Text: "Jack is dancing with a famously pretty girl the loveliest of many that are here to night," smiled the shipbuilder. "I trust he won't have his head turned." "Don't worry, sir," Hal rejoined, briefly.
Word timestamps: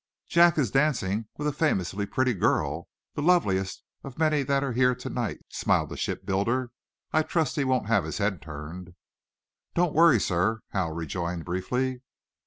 "Jack 0.27 0.57
is 0.57 0.71
dancing 0.71 1.27
with 1.37 1.45
a 1.47 1.51
famously 1.53 2.07
pretty 2.07 2.33
girl 2.33 2.89
the 3.13 3.21
loveliest 3.21 3.83
of 4.03 4.17
many 4.17 4.41
that 4.41 4.63
are 4.63 4.71
here 4.73 4.95
to 4.95 5.09
night," 5.11 5.41
smiled 5.49 5.89
the 5.89 5.95
shipbuilder. 5.95 6.71
"I 7.13 7.21
trust 7.21 7.55
he 7.55 7.63
won't 7.63 7.85
have 7.85 8.05
his 8.05 8.17
head 8.17 8.41
turned." 8.41 8.95
"Don't 9.75 9.93
worry, 9.93 10.19
sir," 10.19 10.61
Hal 10.69 10.91
rejoined, 10.91 11.45
briefly. 11.45 12.01